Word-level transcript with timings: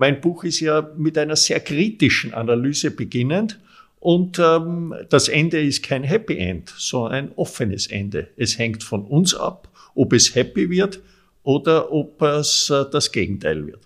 Mein 0.00 0.22
Buch 0.22 0.44
ist 0.44 0.60
ja 0.60 0.90
mit 0.96 1.18
einer 1.18 1.36
sehr 1.36 1.60
kritischen 1.60 2.32
Analyse 2.32 2.90
beginnend 2.90 3.60
und 3.98 4.38
ähm, 4.38 4.94
das 5.10 5.28
Ende 5.28 5.60
ist 5.60 5.82
kein 5.82 6.04
Happy 6.04 6.38
End, 6.38 6.72
sondern 6.74 7.12
ein 7.12 7.32
offenes 7.36 7.86
Ende. 7.86 8.28
Es 8.38 8.58
hängt 8.58 8.82
von 8.82 9.04
uns 9.04 9.34
ab, 9.34 9.68
ob 9.94 10.14
es 10.14 10.34
happy 10.34 10.70
wird 10.70 11.02
oder 11.42 11.92
ob 11.92 12.22
es 12.22 12.70
äh, 12.70 12.86
das 12.90 13.12
Gegenteil 13.12 13.66
wird. 13.66 13.80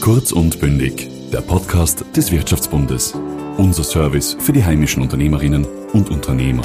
Kurz 0.00 0.32
und 0.32 0.58
bündig, 0.60 1.08
der 1.30 1.42
Podcast 1.42 2.02
des 2.16 2.32
Wirtschaftsbundes. 2.32 3.12
Unser 3.58 3.84
Service 3.84 4.34
für 4.40 4.54
die 4.54 4.64
heimischen 4.64 5.02
Unternehmerinnen 5.02 5.66
und 5.92 6.08
Unternehmer. 6.08 6.62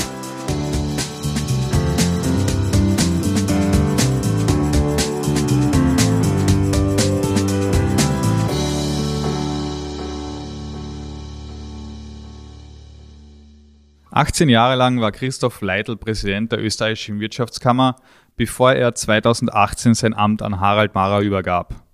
18 14.18 14.50
Jahre 14.50 14.76
lang 14.76 15.00
war 15.00 15.12
Christoph 15.12 15.62
Leitl 15.62 15.96
Präsident 15.96 16.52
der 16.52 16.60
österreichischen 16.60 17.20
Wirtschaftskammer, 17.20 17.98
bevor 18.36 18.74
er 18.74 18.96
2018 18.96 19.94
sein 19.94 20.16
Amt 20.16 20.42
an 20.42 20.60
Harald 20.60 20.96
Mara 20.96 21.22
übergab. 21.22 21.86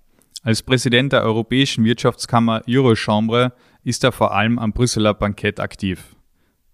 Als 0.42 0.62
Präsident 0.62 1.12
der 1.12 1.22
Europäischen 1.22 1.84
Wirtschaftskammer 1.84 2.62
Eurochambre 2.66 3.52
ist 3.82 4.04
er 4.04 4.12
vor 4.12 4.34
allem 4.34 4.58
am 4.58 4.72
Brüsseler 4.72 5.12
Bankett 5.12 5.60
aktiv. 5.60 6.16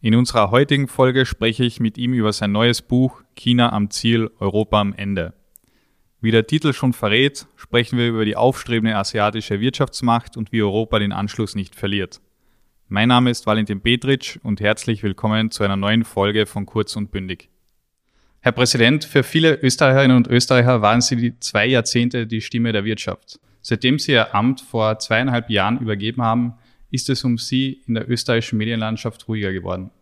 In 0.01 0.15
unserer 0.15 0.53
heutigen 0.53 0.87
Folge 0.87 1.27
spreche 1.27 1.65
ich 1.65 1.81
mit 1.81 1.99
ihm 1.99 2.15
über 2.15 2.33
sein 2.33 2.53
neues 2.53 2.81
Buch 2.81 3.21
China 3.35 3.73
am 3.73 3.91
Ziel, 3.91 4.31
Europa 4.39 4.81
am 4.81 4.93
Ende. 4.93 5.35
Wie 6.21 6.31
der 6.31 6.47
Titel 6.47 6.73
schon 6.73 6.93
verrät, 6.93 7.49
sprechen 7.57 7.99
wir 7.99 8.07
über 8.07 8.25
die 8.25 8.37
aufstrebende 8.37 8.95
asiatische 8.95 9.59
Wirtschaftsmacht 9.59 10.37
und 10.37 10.53
wie 10.53 10.63
Europa 10.63 11.01
den 11.01 11.11
Anschluss 11.11 11.57
nicht 11.57 11.75
verliert. 11.75 12.21
Mein 12.93 13.07
Name 13.07 13.31
ist 13.31 13.47
Valentin 13.47 13.81
Petritsch 13.81 14.37
und 14.43 14.61
herzlich 14.61 15.05
willkommen 15.05 15.53
zu 15.53 15.63
einer 15.63 15.77
neuen 15.77 16.03
Folge 16.03 16.45
von 16.45 16.67
Kurz 16.67 16.97
und 16.97 17.13
Bündig. 17.13 17.49
Herr 18.41 18.51
Präsident, 18.51 19.05
für 19.05 19.23
viele 19.23 19.55
Österreicherinnen 19.63 20.17
und 20.17 20.27
Österreicher 20.27 20.83
waren 20.83 21.01
Sie 21.01 21.15
die 21.15 21.39
zwei 21.39 21.67
Jahrzehnte 21.67 22.27
die 22.27 22.41
Stimme 22.41 22.73
der 22.73 22.85
Wirtschaft. 22.85 23.39
Seitdem 23.63 24.01
Sie 24.01 24.11
Ihr 24.11 24.35
Amt 24.35 24.61
vor 24.61 24.99
zweieinhalb 24.99 25.51
Jahren 25.51 25.79
übergeben 25.79 26.21
haben, 26.21 26.55
ist 26.91 27.09
es 27.09 27.23
um 27.23 27.39
Sie 27.39 27.81
in 27.87 27.95
der 27.95 28.11
österreichischen 28.11 28.59
Medienlandschaft 28.59 29.29
ruhiger 29.29 29.53
geworden. 29.53 29.93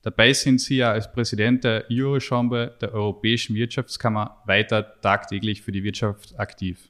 Dabei 0.00 0.32
sind 0.32 0.58
Sie 0.62 0.78
ja 0.78 0.90
als 0.90 1.12
Präsident 1.12 1.64
der 1.64 1.84
Eurochambre 1.90 2.78
der 2.80 2.94
Europäischen 2.94 3.56
Wirtschaftskammer 3.56 4.38
weiter 4.46 4.98
tagtäglich 5.02 5.60
für 5.60 5.72
die 5.72 5.84
Wirtschaft 5.84 6.40
aktiv. 6.40 6.88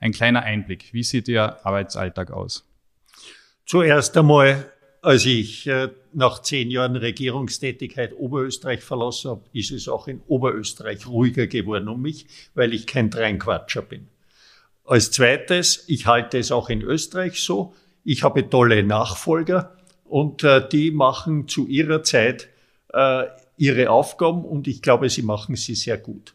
Ein 0.00 0.10
kleiner 0.10 0.42
Einblick. 0.42 0.92
Wie 0.92 1.04
sieht 1.04 1.28
Ihr 1.28 1.64
Arbeitsalltag 1.64 2.32
aus? 2.32 2.68
Zuerst 3.64 4.16
einmal 4.16 4.72
als 5.02 5.26
ich 5.26 5.66
äh, 5.66 5.88
nach 6.12 6.42
zehn 6.42 6.70
Jahren 6.70 6.96
Regierungstätigkeit 6.96 8.12
Oberösterreich 8.16 8.82
verlassen 8.82 9.30
habe, 9.30 9.44
ist 9.52 9.70
es 9.70 9.88
auch 9.88 10.08
in 10.08 10.20
Oberösterreich 10.26 11.06
ruhiger 11.06 11.46
geworden 11.46 11.88
um 11.88 12.02
mich, 12.02 12.26
weil 12.54 12.74
ich 12.74 12.86
kein 12.86 13.10
Dreinquatscher 13.10 13.82
bin. 13.82 14.08
Als 14.84 15.10
zweites, 15.10 15.84
ich 15.86 16.06
halte 16.06 16.38
es 16.38 16.50
auch 16.50 16.70
in 16.70 16.82
Österreich 16.82 17.42
so, 17.42 17.74
ich 18.04 18.22
habe 18.22 18.48
tolle 18.48 18.82
Nachfolger 18.82 19.76
und 20.04 20.42
äh, 20.44 20.66
die 20.66 20.90
machen 20.90 21.46
zu 21.46 21.66
ihrer 21.66 22.02
Zeit 22.02 22.48
äh, 22.92 23.24
ihre 23.58 23.90
Aufgaben 23.90 24.44
und 24.44 24.66
ich 24.66 24.82
glaube, 24.82 25.10
sie 25.10 25.22
machen 25.22 25.56
sie 25.56 25.74
sehr 25.74 25.98
gut. 25.98 26.34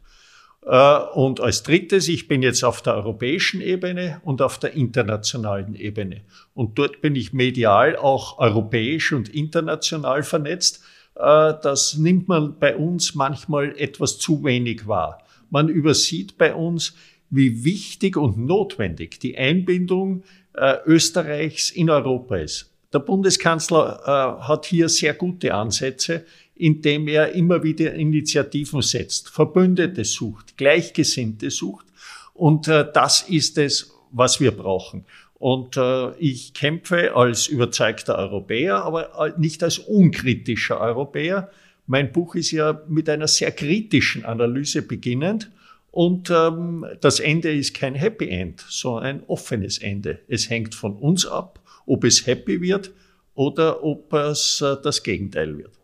Äh, 0.65 0.97
und 1.13 1.41
als 1.41 1.63
drittes, 1.63 2.07
ich 2.07 2.27
bin 2.27 2.41
jetzt 2.41 2.63
auf 2.63 2.81
der 2.81 2.95
europäischen 2.95 3.61
Ebene 3.61 4.21
und 4.23 4.41
auf 4.41 4.57
der 4.59 4.73
internationalen 4.73 5.75
Ebene. 5.75 6.21
Und 6.53 6.77
dort 6.77 7.01
bin 7.01 7.15
ich 7.15 7.33
medial 7.33 7.95
auch 7.95 8.39
europäisch 8.39 9.11
und 9.11 9.29
international 9.29 10.23
vernetzt. 10.23 10.81
Äh, 11.15 11.53
das 11.61 11.97
nimmt 11.97 12.27
man 12.27 12.57
bei 12.59 12.75
uns 12.75 13.15
manchmal 13.15 13.77
etwas 13.77 14.17
zu 14.17 14.43
wenig 14.43 14.87
wahr. 14.87 15.19
Man 15.49 15.69
übersieht 15.69 16.37
bei 16.37 16.53
uns, 16.53 16.95
wie 17.29 17.63
wichtig 17.63 18.15
und 18.15 18.37
notwendig 18.37 19.19
die 19.19 19.37
Einbindung 19.37 20.23
äh, 20.53 20.77
Österreichs 20.85 21.71
in 21.71 21.89
Europa 21.89 22.37
ist. 22.37 22.69
Der 22.93 22.99
Bundeskanzler 22.99 24.37
hat 24.47 24.67
hier 24.67 24.87
sehr 24.87 25.15
gute 25.15 25.55
Ansätze 25.55 26.25
indem 26.55 27.07
er 27.07 27.33
immer 27.33 27.63
wieder 27.63 27.93
Initiativen 27.93 28.81
setzt, 28.81 29.29
Verbündete 29.29 30.05
sucht, 30.05 30.57
Gleichgesinnte 30.57 31.49
sucht. 31.49 31.85
Und 32.33 32.67
äh, 32.67 32.85
das 32.93 33.23
ist 33.23 33.57
es, 33.57 33.93
was 34.11 34.39
wir 34.39 34.51
brauchen. 34.51 35.05
Und 35.43 35.75
äh, 35.75 36.15
ich 36.19 36.53
kämpfe 36.53 37.15
als 37.15 37.47
überzeugter 37.47 38.17
Europäer, 38.17 38.83
aber 38.83 39.27
äh, 39.27 39.39
nicht 39.39 39.61
als 39.63 39.77
unkritischer 39.77 40.79
Europäer. 40.79 41.51
Mein 41.85 42.11
Buch 42.11 42.35
ist 42.35 42.51
ja 42.51 42.81
mit 42.87 43.09
einer 43.09 43.27
sehr 43.27 43.51
kritischen 43.51 44.23
Analyse 44.23 44.83
beginnend. 44.83 45.51
Und 45.91 46.31
ähm, 46.31 46.85
das 47.01 47.19
Ende 47.19 47.53
ist 47.53 47.75
kein 47.75 47.93
Happy 47.93 48.29
End, 48.29 48.65
sondern 48.67 49.03
ein 49.03 49.23
offenes 49.27 49.77
Ende. 49.79 50.19
Es 50.27 50.49
hängt 50.49 50.73
von 50.73 50.95
uns 50.95 51.25
ab, 51.25 51.59
ob 51.85 52.03
es 52.03 52.25
happy 52.25 52.61
wird 52.61 52.91
oder 53.35 53.83
ob 53.83 54.13
es 54.13 54.61
äh, 54.61 54.77
das 54.81 55.03
Gegenteil 55.03 55.57
wird. 55.57 55.82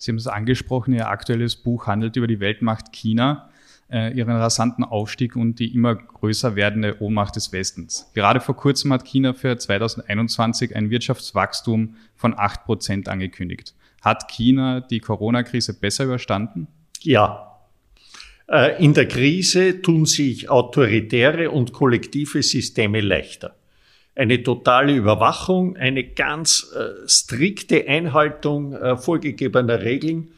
Sie 0.00 0.10
haben 0.10 0.16
es 0.16 0.26
angesprochen, 0.26 0.94
Ihr 0.94 1.08
aktuelles 1.08 1.56
Buch 1.56 1.86
handelt 1.86 2.16
über 2.16 2.26
die 2.26 2.40
Weltmacht 2.40 2.90
China, 2.90 3.50
äh, 3.92 4.16
ihren 4.16 4.34
rasanten 4.34 4.82
Aufstieg 4.82 5.36
und 5.36 5.58
die 5.58 5.74
immer 5.74 5.94
größer 5.94 6.56
werdende 6.56 7.02
Ohnmacht 7.02 7.36
des 7.36 7.52
Westens. 7.52 8.10
Gerade 8.14 8.40
vor 8.40 8.56
kurzem 8.56 8.94
hat 8.94 9.04
China 9.04 9.34
für 9.34 9.58
2021 9.58 10.74
ein 10.74 10.88
Wirtschaftswachstum 10.88 11.96
von 12.14 12.32
8 12.34 12.64
Prozent 12.64 13.08
angekündigt. 13.10 13.74
Hat 14.00 14.28
China 14.28 14.80
die 14.80 15.00
Corona-Krise 15.00 15.78
besser 15.78 16.04
überstanden? 16.04 16.66
Ja. 17.02 17.58
Äh, 18.48 18.82
in 18.82 18.94
der 18.94 19.06
Krise 19.06 19.82
tun 19.82 20.06
sich 20.06 20.48
autoritäre 20.48 21.50
und 21.50 21.74
kollektive 21.74 22.42
Systeme 22.42 23.02
leichter 23.02 23.54
eine 24.14 24.42
totale 24.42 24.94
Überwachung, 24.94 25.76
eine 25.76 26.04
ganz 26.04 26.72
äh, 26.74 27.08
strikte 27.08 27.86
Einhaltung 27.86 28.74
äh, 28.74 28.96
vorgegebener 28.96 29.82
Regeln, 29.82 30.32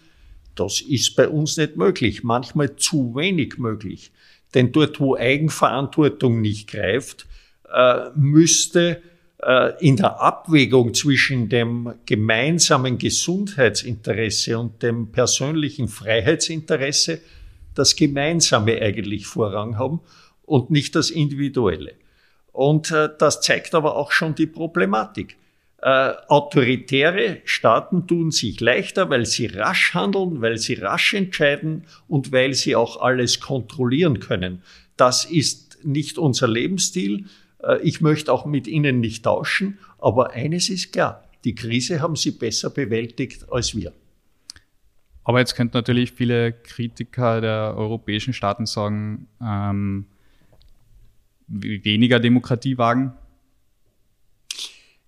das 0.55 0.81
ist 0.81 1.16
bei 1.16 1.28
uns 1.28 1.56
nicht 1.56 1.77
möglich, 1.77 2.22
manchmal 2.25 2.77
zu 2.77 3.15
wenig 3.15 3.59
möglich. 3.59 4.12
Denn 4.55 4.72
dort, 4.72 5.00
wo 5.00 5.16
Eigenverantwortung 5.16 6.41
nicht 6.41 6.69
greift, 6.69 7.27
äh, 7.72 8.10
müsste 8.15 9.00
äh, 9.43 9.72
in 9.81 9.97
der 9.97 10.21
Abwägung 10.21 10.93
zwischen 10.93 11.49
dem 11.49 11.94
gemeinsamen 12.04 12.99
Gesundheitsinteresse 12.99 14.59
und 14.59 14.83
dem 14.83 15.10
persönlichen 15.10 15.89
Freiheitsinteresse 15.89 17.21
das 17.75 17.97
Gemeinsame 17.97 18.81
eigentlich 18.83 19.27
Vorrang 19.27 19.78
haben 19.78 20.00
und 20.44 20.71
nicht 20.71 20.94
das 20.94 21.10
Individuelle. 21.10 21.94
Und 22.53 22.91
äh, 22.91 23.09
das 23.19 23.41
zeigt 23.41 23.75
aber 23.75 23.97
auch 23.97 24.13
schon 24.13 24.35
die 24.35 24.47
Problematik. 24.47 25.37
Äh, 25.79 26.13
autoritäre 26.29 27.39
Staaten 27.45 28.07
tun 28.07 28.31
sich 28.31 28.61
leichter, 28.61 29.11
weil 29.11 29.27
sie 29.27 29.47
rasch 29.47 29.95
handeln, 29.95 30.41
weil 30.41 30.59
sie 30.59 30.75
rasch 30.75 31.15
entscheiden 31.15 31.87
und 32.07 32.31
weil 32.31 32.55
sie 32.55 32.77
auch 32.77 33.01
alles 33.01 33.41
kontrollieren 33.41 34.21
können. 34.21 34.63
Das 34.97 35.25
ist 35.25 35.79
nicht 35.83 36.19
unser 36.19 36.47
Lebensstil. 36.47 37.25
Äh, 37.63 37.81
ich 37.83 38.01
möchte 38.01 38.33
auch 38.33 38.47
mit 38.47 38.69
ihnen 38.69 39.01
nicht 39.01 39.25
tauschen. 39.25 39.79
Aber 39.99 40.31
eines 40.31 40.69
ist 40.69 40.93
klar, 40.93 41.25
die 41.45 41.55
Krise 41.55 42.01
haben 42.01 42.15
sie 42.15 42.31
besser 42.31 42.71
bewältigt 42.71 43.47
als 43.51 43.75
wir. 43.75 43.93
Aber 45.25 45.39
jetzt 45.39 45.55
könnten 45.55 45.77
natürlich 45.77 46.13
viele 46.13 46.53
Kritiker 46.53 47.41
der 47.41 47.75
europäischen 47.77 48.33
Staaten 48.33 48.67
sagen, 48.67 49.29
ähm, 49.41 50.07
weniger 51.53 52.19
Demokratie 52.19 52.79
wagen? 52.79 53.13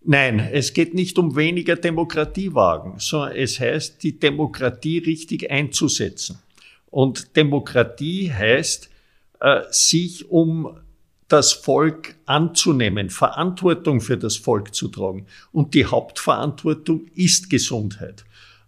Nein, 0.06 0.38
es 0.52 0.74
geht 0.74 0.92
nicht 0.92 1.18
um 1.18 1.34
weniger 1.34 1.76
Demokratie 1.76 2.52
wagen, 2.54 2.98
sondern 2.98 3.36
es 3.36 3.58
heißt, 3.58 4.02
die 4.02 4.18
Demokratie 4.18 4.98
richtig 4.98 5.50
einzusetzen. 5.50 6.38
Und 6.90 7.36
Demokratie 7.36 8.30
heißt, 8.30 8.90
äh, 9.40 9.62
sich 9.70 10.30
um 10.30 10.78
das 11.28 11.54
Volk 11.54 12.16
anzunehmen, 12.26 13.08
Verantwortung 13.08 14.02
für 14.02 14.18
das 14.18 14.36
Volk 14.36 14.74
zu 14.74 14.88
tragen. 14.88 15.26
Und 15.52 15.72
die 15.74 15.86
Hauptverantwortung 15.86 17.06
ist 17.14 17.48
Gesundheit. 17.48 18.24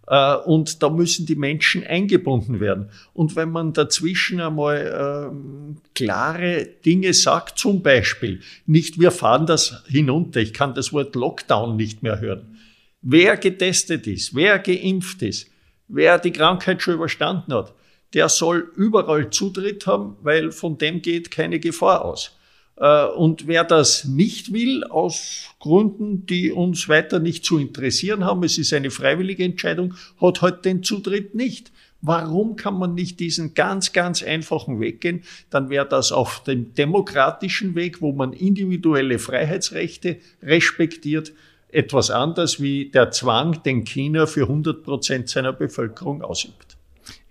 Äh, 0.07 0.35
und 0.35 0.81
da 0.81 0.89
müssen 0.89 1.25
die 1.25 1.35
Menschen 1.35 1.85
eingebunden 1.85 2.59
werden. 2.59 2.89
Und 3.13 3.35
wenn 3.35 3.51
man 3.51 3.73
dazwischen 3.73 4.39
einmal 4.39 5.31
äh, 5.31 5.89
klare 5.93 6.67
Dinge 6.85 7.13
sagt, 7.13 7.59
zum 7.59 7.83
Beispiel, 7.83 8.41
nicht 8.65 8.99
wir 8.99 9.11
fahren 9.11 9.45
das 9.45 9.83
hinunter, 9.87 10.39
ich 10.39 10.53
kann 10.53 10.73
das 10.73 10.93
Wort 10.93 11.15
Lockdown 11.15 11.75
nicht 11.75 12.03
mehr 12.03 12.19
hören. 12.19 12.57
Wer 13.01 13.37
getestet 13.37 14.07
ist, 14.07 14.33
wer 14.33 14.59
geimpft 14.59 15.21
ist, 15.21 15.49
wer 15.87 16.17
die 16.17 16.31
Krankheit 16.31 16.81
schon 16.81 16.95
überstanden 16.95 17.53
hat, 17.53 17.73
der 18.13 18.29
soll 18.29 18.71
überall 18.75 19.29
Zutritt 19.29 19.85
haben, 19.85 20.15
weil 20.21 20.51
von 20.51 20.77
dem 20.77 21.01
geht 21.01 21.29
keine 21.29 21.59
Gefahr 21.59 22.03
aus. 22.05 22.36
Äh, 22.77 23.05
und 23.05 23.47
wer 23.47 23.63
das 23.63 24.05
nicht 24.05 24.53
will, 24.53 24.83
aus 24.83 25.49
Gründen, 25.59 26.25
die 26.25 26.51
uns 26.51 26.87
weiter 26.87 27.19
nicht 27.19 27.45
zu 27.45 27.57
interessieren 27.57 28.23
haben, 28.23 28.43
es 28.43 28.57
ist 28.57 28.73
eine 28.73 28.91
freiwillige 28.91 29.43
Entscheidung, 29.43 29.95
hat 30.21 30.41
halt 30.41 30.65
den 30.65 30.83
Zutritt 30.83 31.35
nicht. 31.35 31.71
Warum 32.01 32.55
kann 32.55 32.77
man 32.77 32.93
nicht 32.93 33.19
diesen 33.19 33.55
ganz, 33.55 33.91
ganz 33.91 34.21
einfachen 34.21 34.79
Weg 34.79 35.01
gehen? 35.01 35.23
Dann 35.49 35.69
wäre 35.69 35.87
das 35.87 36.11
auf 36.11 36.43
dem 36.43 36.75
demokratischen 36.75 37.73
Weg, 37.73 38.01
wo 38.01 38.11
man 38.11 38.33
individuelle 38.33 39.17
Freiheitsrechte 39.17 40.17
respektiert, 40.43 41.33
etwas 41.69 42.11
anders 42.11 42.61
wie 42.61 42.89
der 42.91 43.11
Zwang, 43.11 43.61
den 43.63 43.83
China 43.83 44.27
für 44.27 44.43
100 44.43 44.83
Prozent 44.83 45.27
seiner 45.27 45.53
Bevölkerung 45.53 46.21
ausübt. 46.21 46.76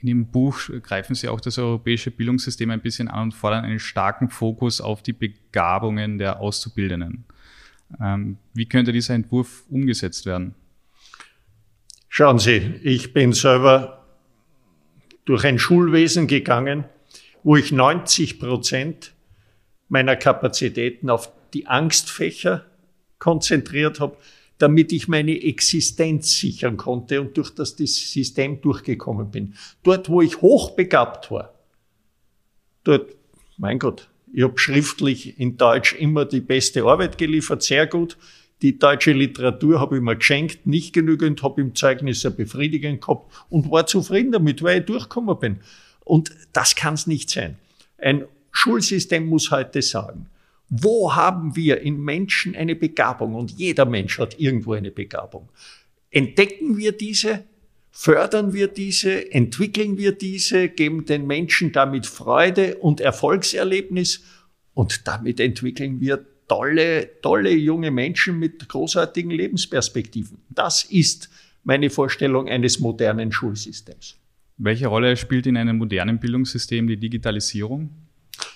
In 0.06 0.10
Ihrem 0.10 0.26
Buch 0.26 0.60
greifen 0.82 1.16
Sie 1.16 1.26
auch 1.26 1.40
das 1.40 1.58
europäische 1.58 2.12
Bildungssystem 2.12 2.70
ein 2.70 2.80
bisschen 2.80 3.08
an 3.08 3.24
und 3.24 3.32
fordern 3.32 3.64
einen 3.64 3.80
starken 3.80 4.30
Fokus 4.30 4.80
auf 4.80 5.02
die 5.02 5.12
Begabungen 5.12 6.18
der 6.18 6.38
Auszubildenden. 6.38 7.24
Ähm, 8.00 8.38
wie 8.54 8.66
könnte 8.66 8.92
dieser 8.92 9.14
Entwurf 9.14 9.64
umgesetzt 9.68 10.24
werden? 10.24 10.54
Schauen 12.08 12.38
Sie, 12.38 12.58
ich 12.84 13.14
bin 13.14 13.32
selber 13.32 14.06
durch 15.24 15.44
ein 15.44 15.58
Schulwesen 15.58 16.28
gegangen, 16.28 16.84
wo 17.42 17.56
ich 17.56 17.72
90 17.72 18.38
Prozent 18.38 19.12
meiner 19.88 20.14
Kapazitäten 20.14 21.10
auf 21.10 21.32
die 21.52 21.66
Angstfächer 21.66 22.64
konzentriert 23.18 23.98
habe, 23.98 24.16
damit 24.58 24.92
ich 24.92 25.08
meine 25.08 25.42
Existenz 25.42 26.38
sichern 26.38 26.76
konnte 26.76 27.20
und 27.20 27.36
durch 27.36 27.50
das 27.50 27.76
System 27.76 28.60
durchgekommen 28.60 29.30
bin. 29.30 29.54
Dort, 29.82 30.08
wo 30.08 30.22
ich 30.22 30.40
hochbegabt 30.40 31.30
war, 31.30 31.54
dort, 32.84 33.14
mein 33.58 33.78
Gott, 33.78 34.08
ich 34.32 34.42
habe 34.42 34.58
schriftlich 34.58 35.38
in 35.38 35.56
Deutsch 35.56 35.94
immer 35.94 36.24
die 36.24 36.40
beste 36.40 36.84
Arbeit 36.84 37.18
geliefert, 37.18 37.62
sehr 37.62 37.86
gut. 37.86 38.16
Die 38.62 38.78
deutsche 38.78 39.12
Literatur 39.12 39.80
habe 39.80 39.96
ich 39.96 40.02
mir 40.02 40.16
geschenkt, 40.16 40.66
nicht 40.66 40.94
genügend, 40.94 41.42
habe 41.42 41.60
im 41.60 41.74
Zeugnis 41.74 42.24
ein 42.24 42.34
befriedigend 42.34 43.02
gehabt 43.02 43.32
und 43.50 43.70
war 43.70 43.86
zufrieden 43.86 44.32
damit, 44.32 44.62
weil 44.62 44.80
ich 44.80 44.86
durchgekommen 44.86 45.38
bin. 45.38 45.60
Und 46.04 46.30
das 46.52 46.74
kann 46.74 46.94
es 46.94 47.06
nicht 47.06 47.28
sein. 47.28 47.58
Ein 47.98 48.26
Schulsystem 48.52 49.26
muss 49.26 49.50
heute 49.50 49.82
sagen, 49.82 50.30
wo 50.68 51.14
haben 51.14 51.54
wir 51.54 51.80
in 51.80 52.00
Menschen 52.00 52.56
eine 52.56 52.74
Begabung? 52.74 53.34
Und 53.34 53.52
jeder 53.52 53.84
Mensch 53.84 54.18
hat 54.18 54.38
irgendwo 54.38 54.72
eine 54.72 54.90
Begabung. 54.90 55.48
Entdecken 56.10 56.76
wir 56.76 56.92
diese? 56.92 57.44
Fördern 57.90 58.52
wir 58.52 58.68
diese? 58.68 59.32
Entwickeln 59.32 59.96
wir 59.96 60.12
diese? 60.12 60.68
Geben 60.68 61.04
den 61.04 61.26
Menschen 61.26 61.72
damit 61.72 62.06
Freude 62.06 62.76
und 62.76 63.00
Erfolgserlebnis? 63.00 64.22
Und 64.74 65.06
damit 65.06 65.40
entwickeln 65.40 66.00
wir 66.00 66.26
tolle, 66.48 67.10
tolle 67.22 67.50
junge 67.50 67.90
Menschen 67.90 68.38
mit 68.38 68.68
großartigen 68.68 69.30
Lebensperspektiven. 69.30 70.38
Das 70.50 70.84
ist 70.84 71.30
meine 71.64 71.90
Vorstellung 71.90 72.48
eines 72.48 72.80
modernen 72.80 73.32
Schulsystems. 73.32 74.16
Welche 74.58 74.86
Rolle 74.86 75.16
spielt 75.16 75.46
in 75.46 75.56
einem 75.56 75.78
modernen 75.78 76.18
Bildungssystem 76.18 76.86
die 76.86 76.96
Digitalisierung? 76.96 77.90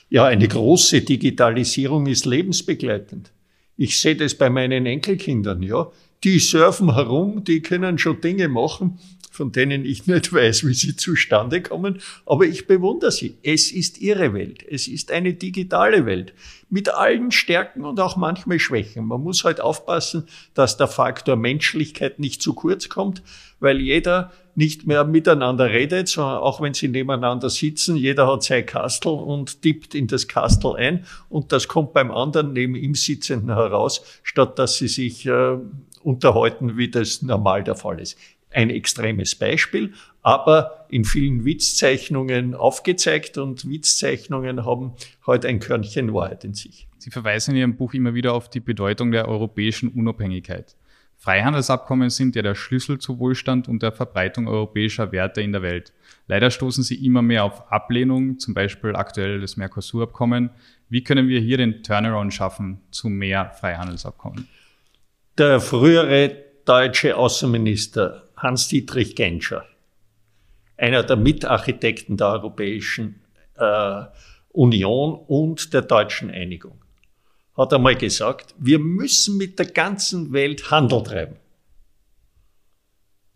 Ja, 0.08 0.26
eine 0.26 0.48
große 0.48 1.02
Digitalisierung 1.02 2.06
ist 2.06 2.26
lebensbegleitend. 2.26 3.30
Ich 3.76 4.00
sehe 4.00 4.16
das 4.16 4.34
bei 4.34 4.50
meinen 4.50 4.86
Enkelkindern, 4.86 5.62
ja. 5.62 5.90
Die 6.22 6.38
surfen 6.38 6.94
herum, 6.94 7.44
die 7.44 7.62
können 7.62 7.98
schon 7.98 8.20
Dinge 8.20 8.48
machen, 8.48 8.98
von 9.30 9.52
denen 9.52 9.84
ich 9.84 10.06
nicht 10.06 10.32
weiß, 10.34 10.66
wie 10.66 10.74
sie 10.74 10.96
zustande 10.96 11.62
kommen, 11.62 12.00
aber 12.26 12.44
ich 12.44 12.66
bewundere 12.66 13.10
sie. 13.10 13.38
Es 13.42 13.72
ist 13.72 13.98
ihre 14.00 14.34
Welt. 14.34 14.62
Es 14.68 14.86
ist 14.86 15.10
eine 15.12 15.32
digitale 15.32 16.04
Welt 16.04 16.34
mit 16.68 16.92
allen 16.92 17.30
Stärken 17.30 17.84
und 17.84 17.98
auch 18.00 18.16
manchmal 18.16 18.58
Schwächen. 18.58 19.06
Man 19.06 19.22
muss 19.22 19.44
halt 19.44 19.60
aufpassen, 19.60 20.26
dass 20.54 20.76
der 20.76 20.88
Faktor 20.88 21.36
Menschlichkeit 21.36 22.18
nicht 22.18 22.42
zu 22.42 22.54
kurz 22.54 22.88
kommt, 22.88 23.22
weil 23.60 23.80
jeder 23.80 24.32
nicht 24.56 24.86
mehr 24.86 25.04
miteinander 25.04 25.70
redet, 25.70 26.08
sondern 26.08 26.38
auch 26.38 26.60
wenn 26.60 26.74
sie 26.74 26.88
nebeneinander 26.88 27.48
sitzen, 27.48 27.96
jeder 27.96 28.26
hat 28.26 28.42
sein 28.42 28.66
Kastel 28.66 29.12
und 29.12 29.62
tippt 29.62 29.94
in 29.94 30.06
das 30.06 30.28
Kastel 30.28 30.74
ein 30.76 31.06
und 31.28 31.52
das 31.52 31.66
kommt 31.68 31.92
beim 31.92 32.10
anderen 32.10 32.52
neben 32.52 32.74
ihm 32.74 32.94
Sitzenden 32.94 33.54
heraus, 33.54 34.02
statt 34.22 34.58
dass 34.58 34.76
sie 34.76 34.88
sich 34.88 35.24
äh, 35.26 35.56
unterhalten, 36.02 36.76
wie 36.76 36.90
das 36.90 37.22
normal 37.22 37.64
der 37.64 37.74
Fall 37.74 38.00
ist 38.00 38.18
ein 38.52 38.70
extremes 38.70 39.34
Beispiel, 39.34 39.92
aber 40.22 40.86
in 40.90 41.04
vielen 41.04 41.44
Witzzeichnungen 41.44 42.54
aufgezeigt 42.54 43.38
und 43.38 43.68
Witzzeichnungen 43.68 44.64
haben 44.64 44.92
heute 45.26 45.48
ein 45.48 45.60
Körnchen 45.60 46.12
Wahrheit 46.12 46.44
in 46.44 46.54
sich. 46.54 46.88
Sie 46.98 47.10
verweisen 47.10 47.52
in 47.52 47.58
Ihrem 47.58 47.76
Buch 47.76 47.94
immer 47.94 48.14
wieder 48.14 48.34
auf 48.34 48.50
die 48.50 48.60
Bedeutung 48.60 49.12
der 49.12 49.28
europäischen 49.28 49.88
Unabhängigkeit. 49.88 50.76
Freihandelsabkommen 51.16 52.08
sind 52.08 52.34
ja 52.34 52.42
der 52.42 52.54
Schlüssel 52.54 52.98
zu 52.98 53.18
Wohlstand 53.18 53.68
und 53.68 53.82
der 53.82 53.92
Verbreitung 53.92 54.48
europäischer 54.48 55.12
Werte 55.12 55.42
in 55.42 55.52
der 55.52 55.60
Welt. 55.60 55.92
Leider 56.26 56.50
stoßen 56.50 56.82
sie 56.82 57.04
immer 57.04 57.20
mehr 57.20 57.44
auf 57.44 57.70
Ablehnung, 57.70 58.38
zum 58.38 58.54
Beispiel 58.54 58.96
aktuell 58.96 59.40
das 59.40 59.58
Mercosur-Abkommen. 59.58 60.50
Wie 60.88 61.04
können 61.04 61.28
wir 61.28 61.40
hier 61.40 61.58
den 61.58 61.82
Turnaround 61.82 62.32
schaffen 62.32 62.80
zu 62.90 63.10
mehr 63.10 63.50
Freihandelsabkommen? 63.50 64.48
Der 65.40 65.58
frühere 65.58 66.36
deutsche 66.66 67.16
Außenminister 67.16 68.28
Hans-Dietrich 68.36 69.16
Genscher, 69.16 69.64
einer 70.76 71.02
der 71.02 71.16
Mitarchitekten 71.16 72.18
der 72.18 72.26
Europäischen 72.26 73.22
äh, 73.54 74.02
Union 74.50 75.14
und 75.14 75.72
der 75.72 75.80
deutschen 75.80 76.30
Einigung, 76.30 76.84
hat 77.56 77.72
einmal 77.72 77.96
gesagt, 77.96 78.54
wir 78.58 78.78
müssen 78.78 79.38
mit 79.38 79.58
der 79.58 79.64
ganzen 79.64 80.34
Welt 80.34 80.70
Handel 80.70 81.02
treiben. 81.04 81.36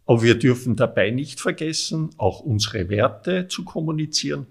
Aber 0.04 0.22
wir 0.22 0.38
dürfen 0.38 0.76
dabei 0.76 1.08
nicht 1.08 1.40
vergessen, 1.40 2.10
auch 2.18 2.40
unsere 2.40 2.90
Werte 2.90 3.48
zu 3.48 3.64
kommunizieren, 3.64 4.46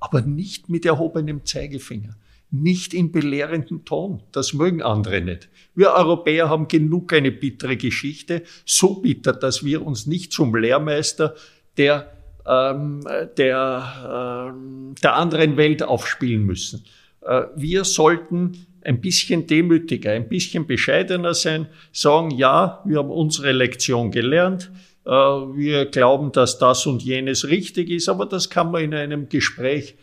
aber 0.00 0.22
nicht 0.22 0.70
mit 0.70 0.86
erhobenem 0.86 1.44
Zeigefinger 1.44 2.16
nicht 2.62 2.94
in 2.94 3.10
belehrenden 3.10 3.84
Ton. 3.84 4.22
Das 4.32 4.54
mögen 4.54 4.82
andere 4.82 5.20
nicht. 5.20 5.48
Wir 5.74 5.92
Europäer 5.92 6.48
haben 6.48 6.68
genug 6.68 7.12
eine 7.12 7.32
bittere 7.32 7.76
Geschichte, 7.76 8.42
so 8.64 9.00
bitter, 9.00 9.32
dass 9.32 9.64
wir 9.64 9.84
uns 9.84 10.06
nicht 10.06 10.32
zum 10.32 10.54
Lehrmeister 10.54 11.34
der, 11.76 12.12
ähm, 12.46 13.00
der, 13.36 14.52
ähm, 14.54 14.94
der 15.02 15.16
anderen 15.16 15.56
Welt 15.56 15.82
aufspielen 15.82 16.44
müssen. 16.44 16.84
Äh, 17.22 17.42
wir 17.56 17.84
sollten 17.84 18.66
ein 18.82 19.00
bisschen 19.00 19.46
demütiger, 19.46 20.12
ein 20.12 20.28
bisschen 20.28 20.66
bescheidener 20.66 21.34
sein, 21.34 21.66
sagen, 21.90 22.30
ja, 22.30 22.82
wir 22.84 22.98
haben 22.98 23.10
unsere 23.10 23.50
Lektion 23.52 24.10
gelernt, 24.10 24.70
äh, 25.06 25.10
wir 25.10 25.86
glauben, 25.86 26.30
dass 26.30 26.58
das 26.58 26.86
und 26.86 27.02
jenes 27.02 27.48
richtig 27.48 27.90
ist, 27.90 28.08
aber 28.08 28.26
das 28.26 28.48
kann 28.48 28.70
man 28.70 28.84
in 28.84 28.94
einem 28.94 29.28
Gespräch 29.28 29.96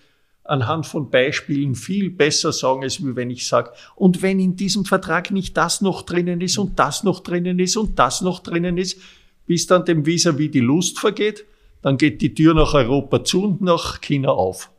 anhand 0.44 0.86
von 0.86 1.10
Beispielen 1.10 1.76
viel 1.76 2.10
besser 2.10 2.52
sagen, 2.52 2.84
als 2.84 3.00
wenn 3.02 3.30
ich 3.30 3.48
sage, 3.48 3.72
und 3.96 4.22
wenn 4.22 4.40
in 4.40 4.56
diesem 4.56 4.86
Vertrag 4.86 5.32
nicht 5.32 5.56
das 5.56 5.82
noch 5.82 6.02
drinnen 6.02 6.42
ist 6.42 6.58
und 6.58 6.80
das 6.80 7.04
noch 7.04 7.22
drinnen 7.22 7.60
ist 7.60 7.78
und 7.78 8.00
das 8.00 8.22
noch 8.22 8.40
drinnen 8.40 8.78
ist, 8.78 9.00
bis 9.46 9.68
dann 9.68 9.86
dem 9.86 10.06
Visa 10.06 10.38
wie 10.38 10.50
die 10.50 10.60
Lust 10.60 11.00
vergeht, 11.00 11.46
dann 11.82 11.98
geht 11.98 12.22
die 12.22 12.34
Tür 12.34 12.54
nach 12.54 12.74
Europa 12.74 13.24
zu 13.24 13.44
und 13.44 13.62
nach 13.62 14.02
China 14.02 14.30
auf. 14.30 14.72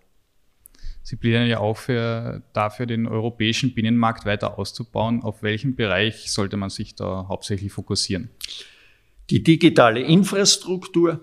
Sie 1.02 1.16
plädieren 1.16 1.49
ja 1.49 1.59
auch 1.59 1.76
für, 1.76 2.42
dafür, 2.52 2.87
den 2.87 3.07
europäischen 3.07 3.75
Binnenmarkt 3.75 4.25
weiter 4.25 4.59
auszubauen. 4.59 5.23
Auf 5.23 5.42
welchen 5.42 5.75
Bereich 5.75 6.31
sollte 6.31 6.57
man 6.57 6.71
sich 6.71 6.95
da 6.95 7.26
hauptsächlich 7.28 7.73
fokussieren? 7.73 8.31
Die 9.31 9.42
digitale 9.42 10.00
Infrastruktur, 10.00 11.21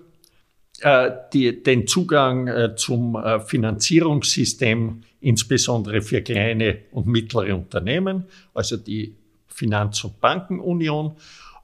die, 1.32 1.62
den 1.62 1.86
Zugang 1.86 2.48
äh, 2.48 2.74
zum 2.74 3.16
äh, 3.16 3.40
Finanzierungssystem, 3.40 5.02
insbesondere 5.20 6.00
für 6.00 6.22
kleine 6.22 6.78
und 6.92 7.06
mittlere 7.06 7.54
Unternehmen, 7.54 8.24
also 8.54 8.76
die 8.76 9.14
Finanz- 9.48 10.04
und 10.04 10.20
Bankenunion. 10.20 11.16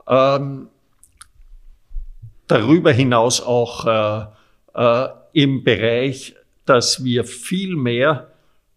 Ähm, 0.07 0.69
darüber 2.47 2.93
hinaus 2.93 3.41
auch 3.41 3.87
äh, 3.87 4.27
äh, 4.75 5.09
im 5.33 5.65
Bereich, 5.65 6.35
dass 6.65 7.05
wir 7.05 7.25
viel 7.25 7.77
mehr 7.77 8.31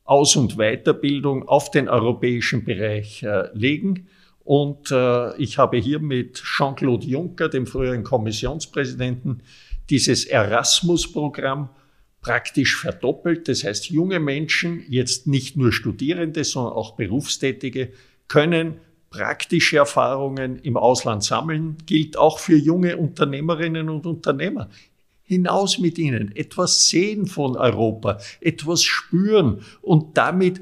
Aus- 0.06 0.36
und 0.36 0.58
Weiterbildung 0.58 1.48
auf 1.48 1.70
den 1.70 1.88
europäischen 1.88 2.64
Bereich 2.64 3.24
äh, 3.24 3.50
legen. 3.54 4.08
Und 4.44 4.90
äh, 4.92 5.36
ich 5.38 5.58
habe 5.60 5.78
hier 5.78 6.00
mit 6.00 6.42
Jean-Claude 6.44 7.06
Juncker, 7.06 7.50
dem 7.50 7.68
früheren 7.68 8.04
Kommissionspräsidenten, 8.04 9.44
dieses 9.90 10.26
Erasmus-Programm 10.26 11.70
praktisch 12.22 12.76
verdoppelt. 12.76 13.48
Das 13.48 13.64
heißt, 13.64 13.90
junge 13.90 14.20
Menschen, 14.20 14.84
jetzt 14.90 15.28
nicht 15.28 15.58
nur 15.58 15.72
Studierende, 15.72 16.44
sondern 16.44 16.74
auch 16.74 16.96
Berufstätige, 16.96 17.92
können 18.28 18.76
praktische 19.10 19.78
Erfahrungen 19.78 20.60
im 20.60 20.78
Ausland 20.78 21.24
sammeln, 21.24 21.78
gilt 21.86 22.18
auch 22.18 22.40
für 22.40 22.56
junge 22.56 22.98
Unternehmerinnen 22.98 23.90
und 23.90 24.06
Unternehmer. 24.06 24.70
Hinaus 25.24 25.78
mit 25.78 25.98
ihnen, 25.98 26.36
etwas 26.36 26.90
sehen 26.90 27.26
von 27.26 27.56
Europa, 27.56 28.20
etwas 28.42 28.84
spüren 28.84 29.62
und 29.82 30.18
damit 30.18 30.60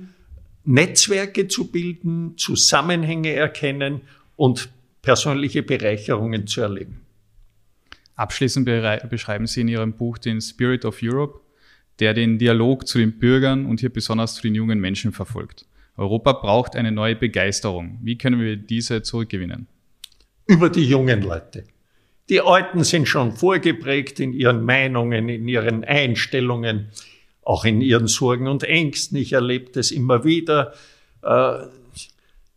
Netzwerke 0.66 1.48
zu 1.48 1.72
bilden, 1.72 2.34
Zusammenhänge 2.38 3.34
erkennen 3.34 4.02
und 4.36 4.70
persönliche 5.02 5.64
Bereicherungen 5.64 6.48
zu 6.48 6.62
erleben. 6.62 7.07
Abschließend 8.18 8.66
beschreiben 9.10 9.48
Sie 9.48 9.62
in 9.62 9.68
Ihrem 9.68 9.94
Buch 9.94 10.18
den 10.18 10.42
Spirit 10.42 10.84
of 10.86 11.00
Europe, 11.02 11.40
der 12.00 12.14
den 12.14 12.38
Dialog 12.38 12.88
zu 12.88 12.98
den 12.98 13.18
Bürgern 13.20 13.66
und 13.66 13.80
hier 13.80 13.94
besonders 13.94 14.36
zu 14.36 14.42
den 14.42 14.56
jungen 14.56 14.80
Menschen 14.80 15.12
verfolgt. 15.12 15.66
Europa 15.96 16.34
braucht 16.34 16.76
eine 16.76 16.92
neue 16.92 17.16
Begeisterung. 17.16 18.00
Wie 18.02 18.18
können 18.18 18.40
wir 18.40 18.56
diese 18.56 19.02
zurückgewinnen? 19.04 19.68
Über 20.48 20.70
die 20.70 20.86
jungen 20.86 21.22
Leute. 21.22 21.64
Die 22.30 22.42
Alten 22.42 22.84
sind 22.84 23.08
schon 23.08 23.32
vorgeprägt 23.32 24.20
in 24.20 24.34
ihren 24.34 24.64
Meinungen, 24.64 25.30
in 25.30 25.48
ihren 25.48 25.84
Einstellungen, 25.84 26.90
auch 27.44 27.66
in 27.66 27.82
ihren 27.82 28.08
Sorgen 28.08 28.48
und 28.48 28.64
Ängsten. 28.64 29.18
Ich 29.18 29.34
erlebe 29.34 29.72
das 29.72 29.92
immer 29.92 30.24
wieder. 30.24 30.74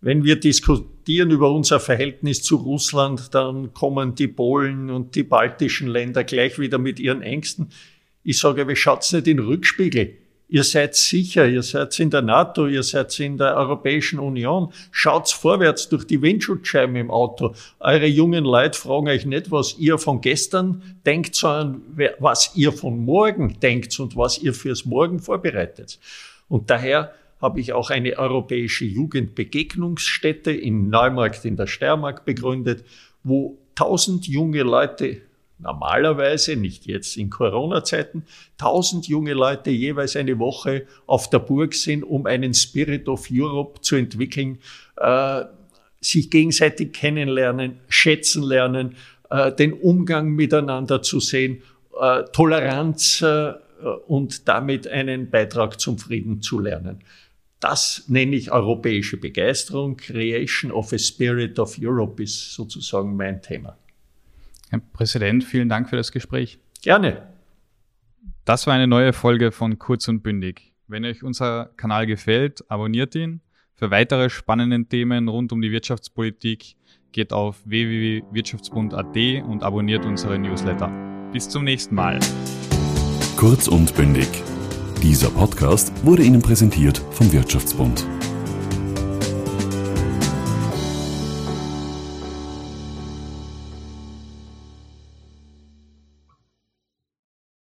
Wenn 0.02 0.25
wir 0.25 0.37
diskutieren 0.37 1.30
über 1.30 1.52
unser 1.52 1.78
Verhältnis 1.78 2.42
zu 2.42 2.57
Russland, 2.57 3.35
dann 3.35 3.75
kommen 3.75 4.14
die 4.14 4.28
Polen 4.28 4.88
und 4.88 5.14
die 5.14 5.23
baltischen 5.23 5.88
Länder 5.88 6.25
gleich 6.25 6.59
wieder 6.59 6.78
mit 6.78 6.99
ihren 6.99 7.21
Ängsten. 7.21 7.69
Ich 8.25 8.38
sage, 8.38 8.66
wie 8.66 8.76
schaut's 8.76 9.12
nicht 9.12 9.26
in 9.26 9.37
den 9.37 9.47
Rückspiegel? 9.47 10.16
Ihr 10.49 10.64
seid 10.64 10.97
sicher, 10.97 11.47
ihr 11.47 11.62
seid 11.62 12.00
in 12.00 12.11
der 12.11 12.23
NATO, 12.23 12.66
ihr 12.66 12.83
seid 12.83 13.21
in 13.21 13.37
der 13.37 13.57
Europäischen 13.57 14.19
Union. 14.19 14.73
Schaut's 14.90 15.33
vorwärts 15.33 15.90
durch 15.90 16.07
die 16.07 16.23
Windschutzscheiben 16.23 16.97
im 16.97 17.11
Auto. 17.11 17.54
Eure 17.78 18.07
jungen 18.07 18.45
Leute 18.45 18.76
fragen 18.76 19.09
euch 19.09 19.26
nicht, 19.26 19.50
was 19.50 19.78
ihr 19.78 19.99
von 19.99 20.21
gestern 20.23 20.83
denkt, 21.07 21.37
sondern 21.37 21.83
was 22.19 22.57
ihr 22.57 22.73
von 22.73 23.04
morgen 23.04 23.61
denkt 23.61 24.00
und 24.00 24.16
was 24.16 24.38
ihr 24.38 24.54
fürs 24.54 24.87
Morgen 24.87 25.21
vorbereitet. 25.21 26.00
Und 26.49 26.69
daher 26.69 27.14
habe 27.40 27.61
ich 27.61 27.73
auch 27.73 27.90
eine 27.90 28.18
europäische 28.18 28.85
Jugendbegegnungsstätte 28.85 30.50
in 30.50 30.90
Neumarkt 30.90 31.44
in 31.44 31.56
der 31.56 31.66
Steiermark 31.66 32.25
begründet, 32.25 32.85
wo 33.23 33.59
tausend 33.75 34.26
junge 34.26 34.62
Leute 34.62 35.23
normalerweise, 35.62 36.56
nicht 36.56 36.87
jetzt 36.87 37.16
in 37.16 37.30
Corona-Zeiten, 37.30 38.25
tausend 38.56 39.09
junge 39.09 39.35
Leute 39.35 39.70
jeweils 39.70 40.16
eine 40.16 40.38
Woche 40.38 40.87
auf 41.06 41.30
der 41.30 41.38
Burg 41.38 41.75
sind, 41.75 42.02
um 42.02 42.26
einen 42.26 42.54
Spirit 42.54 43.09
of 43.09 43.28
Europe 43.30 43.80
zu 43.80 43.97
entwickeln, 43.97 44.59
äh, 44.97 45.42
sich 46.00 46.30
gegenseitig 46.30 46.92
kennenlernen, 46.92 47.80
schätzen 47.88 48.42
lernen, 48.42 48.97
äh, 49.30 49.52
den 49.52 49.73
Umgang 49.73 50.30
miteinander 50.30 51.02
zu 51.02 51.20
sehen, 51.20 51.62
äh, 52.00 52.25
Toleranz 52.32 53.23
äh, 53.23 53.52
und 54.06 54.49
damit 54.49 54.88
einen 54.88 55.30
Beitrag 55.30 55.80
zum 55.80 55.99
Frieden 55.99 56.42
zu 56.42 56.59
lernen. 56.59 57.02
Das 57.61 58.05
nenne 58.09 58.37
ich 58.37 58.50
europäische 58.50 59.19
Begeisterung. 59.19 59.99
Creation 59.99 60.73
of 60.73 60.93
a 60.93 60.99
Spirit 60.99 61.59
of 61.59 61.76
Europe 61.79 62.23
ist 62.23 62.55
sozusagen 62.55 63.17
mein 63.17 63.43
Thema. 63.43 63.76
Herr 64.71 64.81
Präsident, 64.93 65.45
vielen 65.45 65.69
Dank 65.69 65.90
für 65.90 65.97
das 65.97 66.11
Gespräch. 66.11 66.59
Gerne. 66.81 67.29
Das 68.47 68.67
war 68.67 68.75
eine 68.75 68.87
neue 68.87 69.12
Folge 69.12 69.52
von 69.52 69.79
Kurz 69.79 70.09
und 70.09 70.23
Bündig. 70.23 70.73
Wenn 70.88 71.05
euch 71.05 71.23
unser 71.23 71.67
Kanal 71.76 72.07
gefällt, 72.07 72.64
abonniert 72.71 73.14
ihn. 73.14 73.43
Für 73.75 73.90
weitere 73.90 74.31
spannende 74.31 74.85
Themen 74.88 75.29
rund 75.29 75.52
um 75.52 75.61
die 75.61 75.71
Wirtschaftspolitik 75.71 76.76
geht 77.12 77.33
auf 77.33 77.61
www.wirtschaftsbund.at 77.64 79.45
und 79.45 79.62
abonniert 79.62 80.05
unsere 80.05 80.38
Newsletter. 80.38 80.88
Bis 81.33 81.49
zum 81.49 81.64
nächsten 81.64 81.95
Mal. 81.95 82.19
Kurz 83.37 83.69
und 83.69 83.95
Bündig. 83.95 84.29
Dieser 85.02 85.30
Podcast 85.30 85.92
wurde 86.04 86.23
Ihnen 86.23 86.42
präsentiert 86.42 87.02
vom 87.12 87.33
Wirtschaftsbund. 87.33 88.07